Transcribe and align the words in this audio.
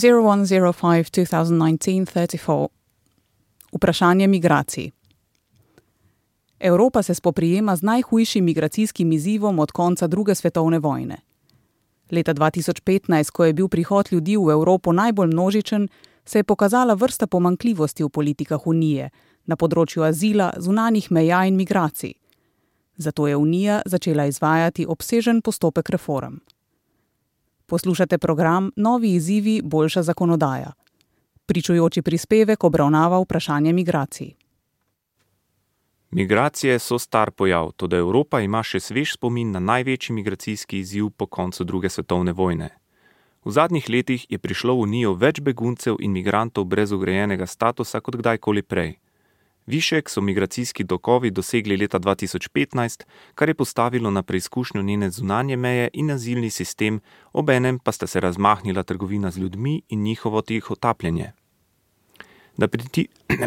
0105-2019-34 0.00 2.68
Vprašanje 3.72 4.26
migracij. 4.26 4.90
Evropa 6.60 7.02
se 7.02 7.14
spoprijema 7.14 7.76
z 7.76 7.82
najhujšim 7.82 8.44
migracijskim 8.44 9.12
izzivom 9.12 9.58
od 9.58 9.72
konca 9.72 10.06
druge 10.06 10.34
svetovne 10.34 10.78
vojne. 10.78 11.16
Leta 12.10 12.34
2015, 12.34 13.30
ko 13.30 13.44
je 13.44 13.52
bil 13.52 13.68
prihod 13.68 14.08
ljudi 14.12 14.36
v 14.36 14.50
Evropo 14.50 14.92
najbolj 14.92 15.28
množičen, 15.28 15.88
se 16.24 16.38
je 16.38 16.44
pokazala 16.44 16.94
vrsta 16.94 17.26
pomankljivosti 17.26 18.04
v 18.04 18.08
politikah 18.08 18.66
Unije 18.66 19.10
na 19.46 19.56
področju 19.56 20.02
azila, 20.02 20.52
zunanih 20.58 21.10
meja 21.10 21.44
in 21.46 21.56
migracij. 21.56 22.12
Zato 22.96 23.28
je 23.28 23.36
Unija 23.36 23.82
začela 23.86 24.26
izvajati 24.26 24.86
obsežen 24.86 25.42
postopek 25.42 25.90
reform. 25.90 26.34
Poslušate 27.70 28.18
program 28.18 28.70
Novi 28.76 29.14
izzivi, 29.14 29.60
boljša 29.64 30.02
zakonodaja. 30.02 30.72
Pričujoči 31.46 32.02
prispevek 32.02 32.64
obravnava 32.64 33.20
vprašanje 33.20 33.72
migracij. 33.72 34.30
Migracije 36.10 36.78
so 36.78 36.98
star 36.98 37.30
pojav, 37.30 37.70
tudi 37.76 37.96
Evropa 37.96 38.40
ima 38.40 38.62
še 38.62 38.80
svež 38.80 39.12
spomin 39.12 39.52
na 39.54 39.60
največji 39.60 40.14
migracijski 40.14 40.78
izziv 40.78 41.10
po 41.10 41.26
koncu 41.26 41.64
druge 41.64 41.88
svetovne 41.88 42.32
vojne. 42.32 42.70
V 43.44 43.50
zadnjih 43.50 43.88
letih 43.88 44.26
je 44.30 44.38
prišlo 44.38 44.74
v 44.74 44.80
Unijo 44.88 45.14
več 45.14 45.38
beguncev 45.40 46.02
in 46.02 46.10
migrantov 46.12 46.64
brez 46.64 46.90
ugrajenega 46.92 47.46
statusa 47.46 48.00
kot 48.00 48.16
kdajkoli 48.16 48.62
prej. 48.62 48.96
Višek 49.66 50.08
so 50.10 50.20
migracijski 50.20 50.84
dokovi 50.84 51.30
dosegli 51.30 51.76
leta 51.76 51.98
2015, 51.98 53.04
kar 53.34 53.48
je 53.48 53.54
postavilo 53.54 54.10
na 54.10 54.22
preizkušnjo 54.22 54.82
njene 54.82 55.10
zunanje 55.10 55.56
meje 55.56 55.88
in 55.92 56.10
azilni 56.10 56.50
sistem, 56.50 57.00
obenem 57.32 57.78
pa 57.78 57.92
sta 57.92 58.06
se 58.06 58.20
razmahnila 58.20 58.82
trgovina 58.82 59.30
z 59.30 59.38
ljudmi 59.38 59.82
in 59.88 60.02
njihovo 60.02 60.42
tiho 60.42 60.74
tapljenje. 60.74 61.32
Da, 62.56 62.68
priti... 62.68 63.08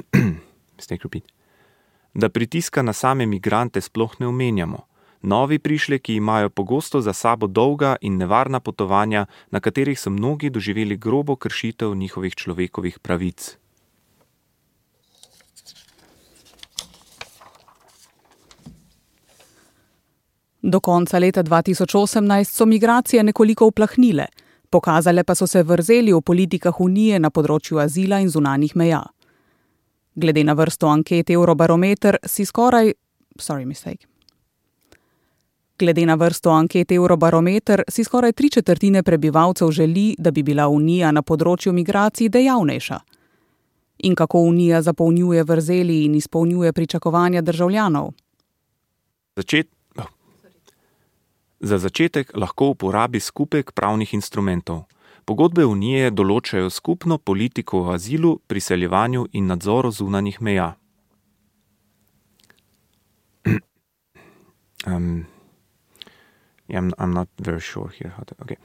da 2.13 2.29
pritiska 2.29 2.81
na 2.81 2.93
same 2.93 3.25
migrante 3.25 3.81
sploh 3.81 4.15
ne 4.19 4.27
omenjamo. 4.27 4.87
Novi 5.21 5.59
prišleki 5.59 6.15
imajo 6.15 6.49
pogosto 6.49 7.01
za 7.01 7.13
sabo 7.13 7.47
dolga 7.47 7.95
in 8.01 8.17
nevarna 8.17 8.59
potovanja, 8.59 9.25
na 9.51 9.59
katerih 9.59 9.99
so 9.99 10.09
mnogi 10.09 10.49
doživeli 10.49 10.97
grobo 10.97 11.35
kršitev 11.35 11.95
njihovih 11.95 12.35
človekovih 12.35 12.99
pravic. 12.99 13.62
Do 20.65 20.79
konca 20.79 21.19
leta 21.19 21.43
2018 21.43 22.43
so 22.43 22.65
migracije 22.65 23.23
nekoliko 23.23 23.65
uplahnile, 23.67 24.25
pokazale 24.69 25.23
pa 25.23 25.35
so 25.35 25.47
se 25.47 25.63
vrzeli 25.63 26.13
v 26.13 26.21
politikah 26.21 26.79
Unije 26.79 27.19
na 27.19 27.29
področju 27.29 27.81
azila 27.83 28.21
in 28.23 28.29
zunanih 28.29 28.75
meja. 28.75 29.01
Glede 30.15 30.43
na 30.43 30.53
vrsto 30.53 30.87
anket 30.87 31.29
Eurobarometer 31.29 32.17
si 32.25 32.45
skoraj. 32.45 32.93
Sorry, 33.39 33.65
mistake. 33.65 34.07
Glede 35.79 36.05
na 36.05 36.15
vrsto 36.15 36.55
anket 36.55 36.91
Eurobarometer 36.91 37.83
si 37.89 38.03
skoraj 38.03 38.31
tri 38.33 38.49
četrtine 38.49 39.03
prebivalcev 39.03 39.71
želi, 39.71 40.15
da 40.17 40.31
bi 40.31 40.43
bila 40.43 40.69
Unija 40.71 41.11
na 41.11 41.21
področju 41.21 41.73
migracij 41.73 42.29
dejavnejša. 42.29 43.01
In 44.07 44.15
kako 44.15 44.47
Unija 44.47 44.81
zapolnjuje 44.81 45.43
vrzeli 45.43 46.05
in 46.05 46.15
izpolnjuje 46.15 46.73
pričakovanja 46.73 47.41
državljanov? 47.41 48.13
Začet, 49.35 49.67
Za 51.63 51.77
začetek 51.77 52.35
lahko 52.35 52.75
uporabi 52.75 53.19
skupek 53.19 53.71
pravnih 53.71 54.13
instrumentov. 54.13 54.83
Pogodbe 55.23 55.63
Unije 55.63 56.09
določajo 56.11 56.67
skupno 56.67 57.15
politiko 57.17 57.85
o 57.85 57.93
azilu, 57.93 58.41
priseljevanju 58.51 59.29
in 59.31 59.47
nadzoru 59.47 59.91
zunanih 59.91 60.41
meja. 60.43 60.75
um, 64.91 65.25
yeah, 66.67 66.83
I'm, 66.83 66.91
I'm 66.99 67.13
not 67.13 67.29
very 67.39 67.61
sure 67.61 67.87
here 67.95 68.11
how 68.17 68.23
to. 68.27 68.35
Okay. 68.43 68.57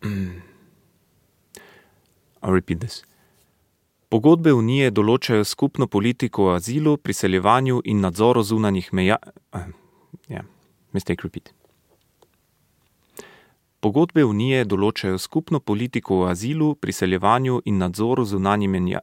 I'll 2.42 2.56
repeat 2.56 2.80
this. 2.80 3.04
Pogodbe 4.08 4.56
Unije 4.56 4.88
določajo 4.88 5.44
skupno 5.44 5.84
politiko 5.86 6.48
o 6.48 6.56
azilu, 6.56 6.96
priseljevanju 6.96 7.84
in 7.84 8.00
nadzoru 8.00 8.40
zunanih 8.42 8.88
meja. 8.96 9.20
Uh, 9.52 9.68
yeah, 10.32 10.48
mistake 10.96 11.20
repeat. 11.28 11.59
Pogodbe 13.80 14.20
Unije 14.28 14.66
določajo 14.68 15.16
skupno 15.18 15.60
politiko 15.60 16.18
o 16.20 16.24
azilu, 16.28 16.74
priseljevanju 16.76 17.62
in 17.64 17.78
nadzoru 17.80 18.24
zunanjih 18.28 18.68
menja, 18.68 19.00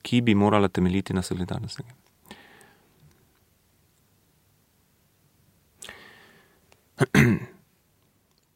ki 0.00 0.20
bi 0.24 0.32
morala 0.34 0.68
temeljiti 0.72 1.12
na 1.12 1.22
solidarnosti. 1.22 1.84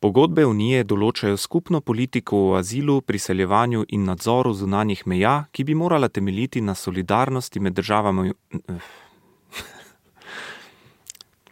Pogodbe 0.03 0.47
Unije 0.49 0.84
določajo 0.88 1.37
skupno 1.37 1.84
politiko 1.84 2.49
o 2.49 2.56
azilu, 2.56 3.05
priseljevanju 3.05 3.84
in 3.93 4.09
nadzoru 4.09 4.56
zunanjih 4.56 5.05
meja, 5.06 5.44
ki 5.53 5.65
bi 5.69 5.77
morala 5.77 6.09
temeljiti 6.09 6.65
na 6.65 6.72
solidarnosti 6.75 7.61
med 7.61 7.77
državami. 7.77 8.32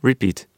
Repeat. 0.09 0.49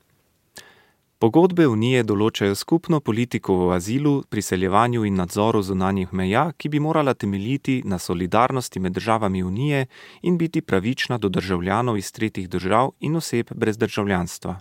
Pogodbe 1.23 1.69
Unije 1.71 2.03
določajo 2.03 2.55
skupno 2.59 2.99
politiko 2.99 3.55
o 3.55 3.67
azilu, 3.71 4.25
priseljevanju 4.27 5.05
in 5.07 5.21
nadzoru 5.21 5.61
zunanjih 5.63 6.11
meja, 6.19 6.49
ki 6.59 6.71
bi 6.73 6.81
morala 6.83 7.15
temeljiti 7.15 7.77
na 7.87 7.99
solidarnosti 8.03 8.83
med 8.83 8.97
državami 8.99 9.45
Unije 9.47 9.85
in 10.23 10.39
biti 10.41 10.65
pravična 10.67 11.21
do 11.23 11.29
državljanov 11.29 12.01
iz 12.01 12.11
tretjih 12.11 12.49
držav 12.51 12.91
in 13.07 13.15
oseb 13.21 13.55
brez 13.55 13.79
državljanstva. 13.79 14.57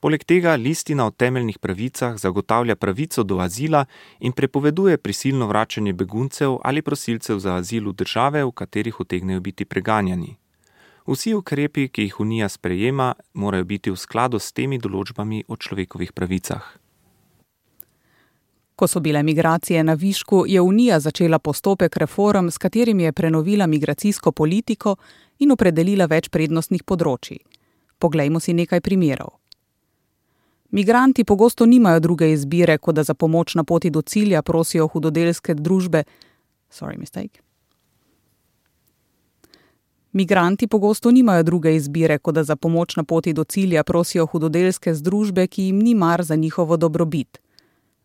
Poleg 0.00 0.24
tega 0.24 0.56
listina 0.56 1.04
o 1.04 1.12
temeljnih 1.12 1.58
pravicah 1.58 2.16
zagotavlja 2.16 2.76
pravico 2.76 3.22
do 3.22 3.36
azila 3.44 3.84
in 4.20 4.32
prepoveduje 4.32 4.96
prisilno 4.96 5.52
vračanje 5.52 5.92
beguncev 5.92 6.56
ali 6.64 6.82
prosilcev 6.82 7.44
za 7.44 7.60
azil 7.60 7.92
v 7.92 7.92
države, 7.92 8.44
v 8.44 8.56
katerih 8.56 9.04
utegnejo 9.04 9.40
biti 9.40 9.68
preganjani. 9.68 10.38
Vsi 11.06 11.34
ukrepi, 11.34 11.88
ki 11.88 12.02
jih 12.02 12.20
Unija 12.20 12.48
sprejema, 12.48 13.14
morajo 13.34 13.64
biti 13.64 13.90
v 13.90 13.96
skladu 13.96 14.40
s 14.42 14.50
temi 14.52 14.78
določbami 14.82 15.44
o 15.46 15.56
človekovih 15.56 16.10
pravicah. 16.12 16.64
Ko 18.76 18.88
so 18.90 19.00
bile 19.00 19.22
migracije 19.22 19.84
na 19.86 19.94
višku, 19.94 20.44
je 20.50 20.60
Unija 20.60 20.98
začela 21.00 21.38
postopek 21.38 21.96
reform, 21.96 22.50
s 22.50 22.58
katerim 22.58 23.00
je 23.00 23.12
prenovila 23.12 23.66
migracijsko 23.66 24.32
politiko 24.32 24.96
in 25.38 25.54
opredelila 25.54 26.10
več 26.10 26.28
prednostnih 26.28 26.82
področji. 26.82 27.38
Poglejmo 27.98 28.42
si 28.42 28.52
nekaj 28.52 28.82
primerov. 28.82 29.38
Migranti 30.74 31.24
pogosto 31.24 31.66
nimajo 31.66 32.00
druge 32.00 32.32
izbire, 32.34 32.78
kot 32.78 32.98
da 32.98 33.06
za 33.06 33.14
pomoč 33.14 33.54
na 33.54 33.64
poti 33.64 33.90
do 33.90 34.02
cilja 34.02 34.42
prosijo 34.42 34.90
hudodelske 34.90 35.54
družbe. 35.54 36.02
Sorry, 36.68 36.98
mistake. 36.98 37.45
Migranti 40.16 40.66
pogosto 40.66 41.10
nimajo 41.10 41.42
druge 41.42 41.74
izbire, 41.76 42.18
kot 42.18 42.34
da 42.34 42.44
za 42.44 42.56
pomoč 42.56 42.96
na 42.96 43.04
poti 43.04 43.32
do 43.32 43.44
cilja 43.44 43.82
prosijo 43.84 44.24
hudodelske 44.26 44.94
združbe, 44.94 45.46
ki 45.46 45.62
jim 45.62 45.78
ni 45.78 45.94
mar 45.94 46.22
za 46.22 46.36
njihovo 46.36 46.76
dobrobit. 46.76 47.38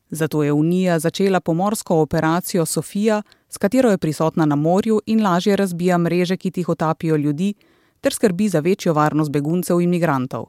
Zato 0.09 0.43
je 0.43 0.51
Unija 0.51 0.99
začela 0.99 1.39
pomorsko 1.39 2.01
operacijo 2.01 2.65
Sofija, 2.65 3.21
s 3.49 3.57
katero 3.57 3.91
je 3.91 3.97
prisotna 3.97 4.45
na 4.45 4.55
morju 4.55 4.99
in 5.05 5.23
lažje 5.23 5.55
razbija 5.55 5.97
mreže, 5.97 6.37
ki 6.37 6.51
tih 6.51 6.69
otapijo 6.69 7.15
ljudi, 7.15 7.53
ter 8.01 8.13
skrbi 8.13 8.49
za 8.49 8.59
večjo 8.59 8.93
varnost 8.93 9.31
beguncev 9.31 9.81
in 9.81 9.89
migrantov. 9.89 10.45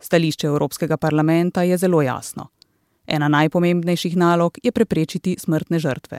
Stališče 0.00 0.46
Evropskega 0.46 0.96
parlamenta 0.96 1.62
je 1.62 1.76
zelo 1.76 2.02
jasno. 2.02 2.48
Ena 3.06 3.28
najpomembnejših 3.28 4.16
nalog 4.16 4.58
je 4.62 4.72
preprečiti 4.72 5.36
smrtne 5.38 5.78
žrtve. 5.78 6.18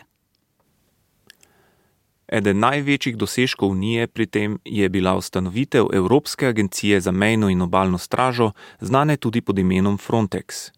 Eden 2.33 2.63
največjih 2.65 3.13
dosežkov 3.13 3.69
Unije 3.69 4.07
pri 4.07 4.25
tem 4.25 4.57
je 4.65 4.89
bila 4.89 5.11
ustanovitev 5.15 5.91
Evropske 5.93 6.47
agencije 6.47 7.01
za 7.01 7.11
mejno 7.11 7.49
in 7.49 7.61
obalno 7.61 7.97
stražo, 7.97 8.51
znane 8.81 9.17
tudi 9.17 9.41
pod 9.41 9.59
imenom 9.59 9.97
Frontex. 9.97 10.71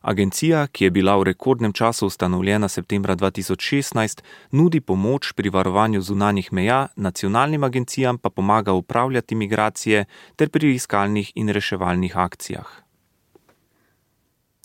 Agencija, 0.00 0.66
ki 0.66 0.84
je 0.84 0.90
bila 0.90 1.16
v 1.16 1.24
rekordnem 1.32 1.72
času 1.72 2.06
ustanovljena 2.06 2.68
septembra 2.68 3.16
2016, 3.16 4.22
nudi 4.50 4.80
pomoč 4.80 5.32
pri 5.32 5.50
varovanju 5.50 6.00
zunanjih 6.00 6.52
meja, 6.52 6.86
nacionalnim 6.96 7.64
agencijam 7.64 8.18
pa 8.18 8.30
pomaga 8.30 8.72
upravljati 8.72 9.34
migracije 9.34 10.04
ter 10.36 10.48
pri 10.48 10.74
iskalnih 10.74 11.32
in 11.34 11.48
reševalnih 11.48 12.16
akcijah 12.16 12.89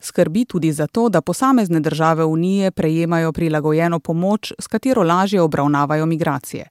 skrbi 0.05 0.45
tudi 0.45 0.71
za 0.71 0.87
to, 0.87 1.09
da 1.09 1.21
posamezne 1.21 1.79
države 1.79 2.25
Unije 2.25 2.71
prejemajo 2.71 3.31
prilagojeno 3.31 3.99
pomoč, 3.99 4.53
s 4.59 4.67
katero 4.67 5.03
lažje 5.03 5.41
obravnavajo 5.41 6.05
migracije. 6.05 6.69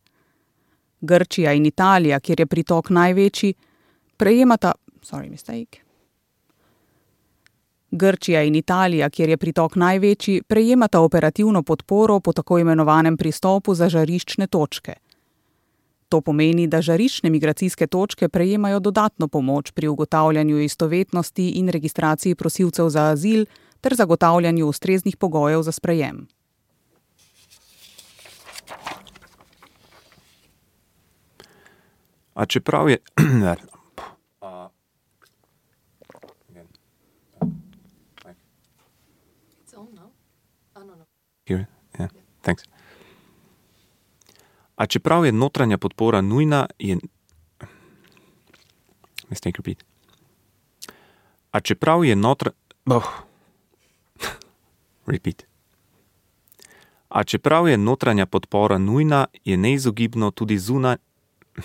Grčija 1.01 1.53
in 1.53 1.67
Italija, 1.67 2.21
kjer 2.21 2.41
je 2.41 2.47
pritok 2.47 2.91
največji, 2.91 3.55
prejemata. 4.17 4.73
Sorry, 5.03 5.31
mistake. 5.31 5.85
Grčija 7.91 8.43
in 8.43 8.55
Italija, 8.55 9.11
kjer 9.11 9.29
je 9.29 9.37
pritok 9.37 9.77
največji, 9.77 10.43
prejemata 10.43 11.01
operativno 11.01 11.63
podporo 11.63 12.21
po 12.21 12.33
tako 12.33 12.59
imenovanem 12.59 13.17
pristopu 13.17 13.75
za 13.75 13.89
žariščne 13.89 14.47
točke. 14.47 14.95
To 16.15 16.21
pomeni, 16.23 16.69
da 16.71 16.79
žariščne 16.79 17.27
migracijske 17.35 17.89
točke 17.91 18.29
prejemajo 18.31 18.79
dodatno 18.79 19.27
pomoč 19.27 19.73
pri 19.75 19.89
ugotavljanju 19.91 20.61
istovetnosti 20.63 21.49
in 21.59 21.69
registraciji 21.75 22.39
prosilcev 22.39 22.89
za 22.95 23.09
azil 23.11 23.47
ter 23.81 23.97
zagotavljanju 23.99 24.69
ustreznih 24.69 25.17
pogojev 25.17 25.63
za 25.67 25.73
sprejem. 25.73 26.29
A 32.35 32.47
čeprav 32.47 32.89
je. 32.89 32.99
Here, 41.47 41.67
yeah, 41.99 42.09
thanks. 42.43 42.74
A 44.77 44.87
čeprav 44.87 45.25
je 45.25 45.33
notranja 45.33 45.79
podpora 45.79 46.21
nujna, 46.21 46.67
je. 46.79 46.99
Mistake 49.31 49.57
repeat. 49.57 49.85
A 51.51 51.61
čeprav 51.61 52.05
je 52.05 52.17
notra. 52.17 52.51
Oh. 52.87 53.07
repeat. 55.07 55.43
A 57.09 57.25
čeprav 57.25 57.69
je 57.69 57.77
notranja 57.79 58.27
podpora 58.27 58.79
nujna, 58.79 59.27
je 59.45 59.57
neizogibno 59.57 60.31
tudi 60.31 60.59
zunaj. 60.59 60.97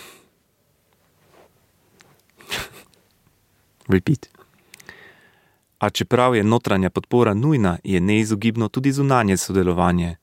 repeat. 3.94 4.30
A 5.80 5.90
čeprav 5.90 6.36
je 6.36 6.44
notranja 6.44 6.90
podpora 6.90 7.34
nujna, 7.34 7.78
je 7.84 8.02
neizogibno 8.02 8.68
tudi 8.68 8.92
zunanje 8.92 9.38
sodelovanje. 9.38 10.16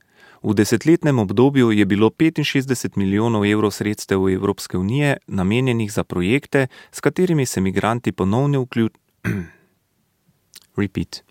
V 0.46 0.54
desetletnem 0.54 1.18
obdobju 1.18 1.72
je 1.72 1.84
bilo 1.84 2.10
65 2.10 2.96
milijonov 2.96 3.44
evrov 3.44 3.70
sredstev 3.70 4.28
Evropske 4.28 4.78
unije 4.78 5.16
namenjenih 5.26 5.92
za 5.92 6.04
projekte, 6.04 6.66
s 6.92 7.00
katerimi 7.00 7.46
se 7.46 7.60
migranti 7.60 8.12
ponovno 8.12 8.60
vključijo. 8.60 9.00
Repeat. 10.76 11.22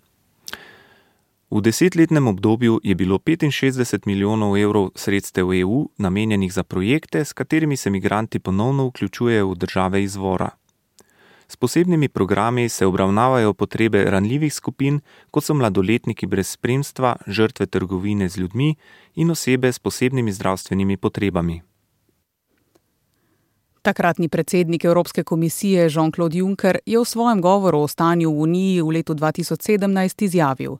V 1.50 1.60
desetletnem 1.60 2.28
obdobju 2.28 2.80
je 2.84 2.94
bilo 2.94 3.18
65 3.18 4.06
milijonov 4.06 4.56
evrov 4.56 4.90
sredstev 4.94 5.52
EU 5.52 5.88
namenjenih 5.96 6.52
za 6.52 6.62
projekte, 6.62 7.24
s 7.24 7.32
katerimi 7.32 7.76
se 7.76 7.90
migranti 7.90 8.38
ponovno 8.38 8.86
vključujejo 8.86 9.48
v 9.48 9.54
države 9.54 10.02
izvora. 10.02 10.50
S 11.48 11.56
posebnimi 11.56 12.08
programi 12.08 12.68
se 12.68 12.86
obravnavajo 12.86 13.54
potrebe 13.54 14.04
ranljivih 14.04 14.54
skupin, 14.54 15.00
kot 15.30 15.44
so 15.44 15.54
mladoletniki 15.54 16.26
brez 16.26 16.48
spremstva, 16.48 17.16
žrtve 17.26 17.66
trgovine 17.66 18.28
z 18.28 18.36
ljudmi 18.36 18.74
in 19.14 19.30
osebe 19.30 19.72
s 19.72 19.78
posebnimi 19.78 20.32
zdravstvenimi 20.32 20.96
potrebami. 20.96 21.62
Takratni 23.82 24.28
predsednik 24.28 24.84
Evropske 24.84 25.22
komisije 25.22 25.90
Jean-Claude 25.90 26.36
Juncker 26.36 26.78
je 26.86 26.98
v 26.98 27.04
svojem 27.04 27.40
govoru 27.40 27.80
o 27.80 27.88
stanju 27.88 28.30
v 28.30 28.40
Uniji 28.42 28.82
v 28.82 28.88
letu 28.88 29.14
2017 29.14 30.22
izjavil: 30.24 30.76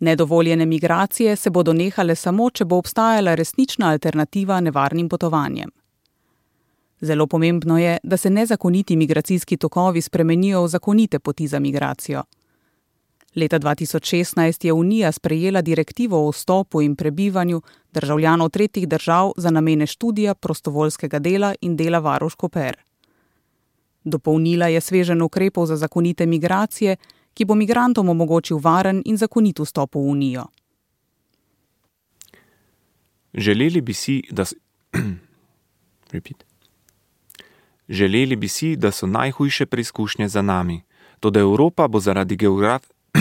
Nedovoljene 0.00 0.66
migracije 0.66 1.36
se 1.36 1.50
bodo 1.50 1.72
nehale 1.72 2.14
samo, 2.14 2.50
če 2.50 2.64
bo 2.64 2.76
obstajala 2.76 3.34
resnična 3.34 3.90
alternativa 3.90 4.60
nevarnim 4.60 5.08
potovanjem. 5.08 5.70
Zelo 7.00 7.26
pomembno 7.26 7.78
je, 7.78 7.98
da 8.02 8.16
se 8.16 8.30
nezakoniti 8.30 8.96
migracijski 8.96 9.56
tokovi 9.56 10.00
spremenijo 10.00 10.62
v 10.62 10.68
zakonite 10.68 11.18
poti 11.18 11.46
za 11.46 11.58
migracijo. 11.58 12.22
Leta 13.36 13.58
2016 13.58 14.66
je 14.66 14.72
Unija 14.72 15.12
sprejela 15.12 15.62
direktivo 15.62 16.26
o 16.26 16.30
vstopu 16.30 16.82
in 16.82 16.96
prebivanju 16.96 17.62
državljanov 17.92 18.50
tretjih 18.50 18.88
držav 18.88 19.32
za 19.36 19.50
namene 19.50 19.86
študija, 19.86 20.34
prostovoljskega 20.34 21.18
dela 21.18 21.54
in 21.60 21.76
dela 21.76 21.98
varuško 21.98 22.48
per. 22.48 22.76
Dopolnila 24.04 24.66
je 24.66 24.80
svežen 24.80 25.22
ukrepov 25.22 25.66
za 25.66 25.76
zakonite 25.76 26.26
migracije, 26.26 26.96
ki 27.34 27.44
bo 27.44 27.54
migrantom 27.54 28.08
omogočil 28.08 28.58
varen 28.58 29.02
in 29.04 29.16
zakonit 29.16 29.58
vstop 29.58 29.94
v 29.94 29.98
Unijo. 29.98 30.44
Želeli 33.34 33.80
bi 33.80 33.94
si, 33.94 34.22
da. 34.30 34.44
Repeat. 36.12 36.49
Želeli 37.90 38.36
bi 38.36 38.48
si, 38.48 38.76
da 38.76 38.90
so 38.90 39.06
najhujše 39.06 39.66
preizkušnje 39.66 40.28
za 40.28 40.42
nami, 40.42 40.82
to 41.20 41.30
da 41.30 41.40
Evropa 41.40 41.88
bo 41.88 42.00
zaradi 42.00 42.36
geograf... 42.36 42.86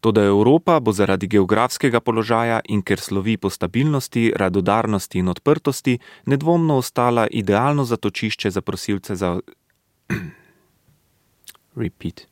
To, 0.00 0.12
da 0.12 0.22
Evropa 0.22 0.80
bo 0.80 0.92
zaradi 0.92 1.26
geografskega 1.26 2.00
položaja 2.00 2.60
in 2.68 2.82
ker 2.82 3.00
slovi 3.00 3.36
po 3.36 3.50
stabilnosti, 3.50 4.32
radodarnosti 4.36 5.18
in 5.18 5.28
odprtosti, 5.28 5.98
nedvomno 6.26 6.76
ostala 6.76 7.26
idealno 7.30 7.84
zatočišče 7.84 8.50
za 8.50 8.60
prosilce 8.60 9.16
za. 9.16 9.40
Repeat. 11.82 12.26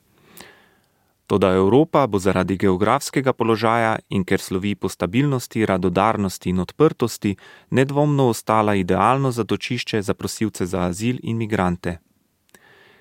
Toda 1.26 1.54
Evropa 1.54 2.06
bo 2.06 2.18
zaradi 2.18 2.56
geografskega 2.56 3.32
položaja 3.32 3.98
in 4.08 4.24
ker 4.24 4.40
slovi 4.40 4.74
po 4.74 4.88
stabilnosti, 4.88 5.66
radodarnosti 5.66 6.50
in 6.50 6.60
odprtosti, 6.62 7.36
nedvomno 7.70 8.28
ostala 8.28 8.74
idealno 8.74 9.30
zatočišče 9.30 10.02
za 10.02 10.14
prosilce 10.14 10.66
za 10.66 10.86
azil 10.86 11.18
in 11.22 11.36
migrante. 11.36 11.98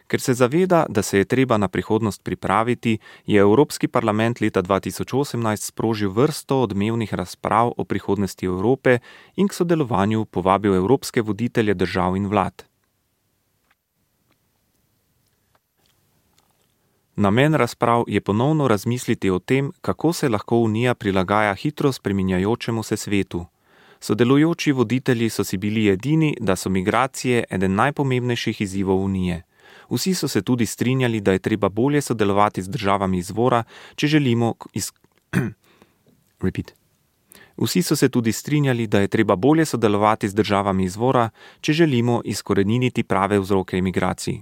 Ker 0.07 0.22
se 0.22 0.33
zaveda, 0.33 0.86
da 0.89 1.01
se 1.01 1.18
je 1.18 1.25
treba 1.25 1.57
na 1.57 1.68
prihodnost 1.68 2.24
pripraviti, 2.24 2.98
je 3.25 3.39
Evropski 3.42 3.88
parlament 3.88 4.42
leta 4.42 4.62
2018 4.63 5.57
sprožil 5.57 6.12
vrsto 6.12 6.62
odmevnih 6.62 7.13
razprav 7.13 7.74
o 7.77 7.83
prihodnosti 7.83 8.45
Evrope 8.45 9.00
in 9.36 9.48
k 9.48 9.54
sodelovanju 9.54 10.25
povabil 10.25 10.75
evropske 10.75 11.22
voditelje 11.22 11.74
držav 11.74 12.18
in 12.18 12.27
vlad. 12.27 12.66
Namen 17.16 17.54
razprav 17.54 18.04
je 18.08 18.22
ponovno 18.22 18.68
razmisliti 18.68 19.30
o 19.30 19.40
tem, 19.40 19.72
kako 19.82 20.14
se 20.14 20.30
lahko 20.30 20.58
Unija 20.58 20.96
prilagaja 20.96 21.54
hitro 21.54 21.92
spreminjajočemu 21.92 22.84
se 22.84 22.98
svetu. 22.98 23.46
Sodelujoči 24.00 24.72
voditelji 24.72 25.30
so 25.30 25.44
si 25.44 25.58
bili 25.58 25.88
edini, 25.88 26.38
da 26.40 26.56
so 26.56 26.70
migracije 26.70 27.44
eden 27.50 27.76
najpomembnejših 27.76 28.62
izzivov 28.62 29.04
Unije. 29.04 29.44
Vsi 29.90 30.14
so 30.14 30.28
se 30.28 30.42
tudi 30.42 30.66
strinjali, 30.66 31.22
da 31.22 31.32
je 31.32 31.40
treba 31.40 31.70
bolje 31.70 32.02
sodelovati 32.02 32.62
z 32.62 32.70
državami 32.70 33.18
izvora, 33.18 33.64
če 33.96 34.08
želimo. 34.08 34.54
Iz... 34.74 34.92
Vsi 37.58 37.82
so 37.82 37.96
se 37.96 38.10
tudi 38.10 38.32
strinjali, 38.32 38.88
da 38.88 39.00
je 39.00 39.08
treba 39.08 39.36
bolje 39.36 39.66
sodelovati 39.66 40.30
z 40.30 40.34
državami 40.34 40.84
izvora, 40.84 41.30
če 41.62 41.74
želimo 41.74 42.22
izkoreniniti 42.25 43.04
prave 43.04 43.39
vzroke 43.39 43.78
imigracij. 43.78 44.42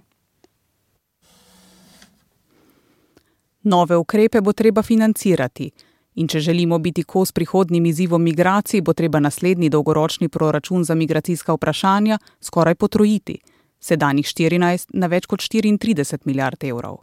Nove 3.64 3.98
ukrepe 3.98 4.42
bo 4.42 4.54
treba 4.54 4.82
financirati. 4.82 5.72
In 6.16 6.28
če 6.28 6.40
želimo 6.40 6.78
biti 6.80 7.04
kos 7.04 7.32
prihodnim 7.32 7.86
izzivom 7.86 8.22
migracij, 8.24 8.82
bo 8.82 8.94
treba 8.94 9.20
naslednji 9.20 9.70
dolgoročni 9.70 10.30
proračun 10.30 10.84
za 10.84 10.96
migracijska 10.96 11.54
vprašanja 11.54 12.20
skoraj 12.42 12.76
potrojiti, 12.76 13.40
sedanjih 13.80 14.26
14 14.26 14.94
na 14.94 15.08
več 15.08 15.26
kot 15.26 15.40
34 15.40 16.20
milijard 16.26 16.64
evrov. 16.64 16.98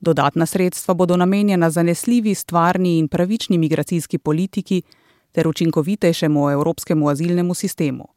Dodatna 0.00 0.46
sredstva 0.46 0.94
bodo 0.94 1.16
namenjena 1.16 1.70
zanesljivi, 1.70 2.34
stvarni 2.34 2.98
in 2.98 3.08
pravični 3.08 3.58
migracijski 3.58 4.18
politiki 4.18 4.82
ter 5.32 5.48
učinkovitejšemu 5.48 6.50
evropskemu 6.50 7.08
azilnemu 7.08 7.54
sistemu. 7.54 8.08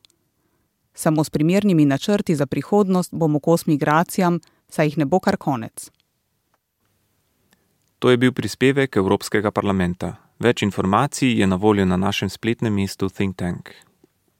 Samo 0.94 1.24
s 1.24 1.30
primernimi 1.30 1.86
načrti 1.86 2.36
za 2.36 2.46
prihodnost 2.46 3.14
bomo 3.14 3.40
kos 3.40 3.66
migracijam, 3.66 4.40
saj 4.70 4.86
jih 4.86 4.98
ne 4.98 5.06
bo 5.06 5.20
kar 5.20 5.38
konec. 5.38 5.92
To 8.04 8.10
je 8.12 8.18
bil 8.20 8.34
prispevek 8.36 8.98
Evropskega 9.00 9.48
parlamenta. 9.56 10.18
Več 10.44 10.60
informacij 10.66 11.38
je 11.40 11.48
na 11.48 11.56
voljo 11.56 11.86
na 11.88 11.96
našem 11.96 12.28
spletnem 12.28 12.76
mestu 12.76 13.08
Think 13.08 13.38
Tank. 13.40 13.72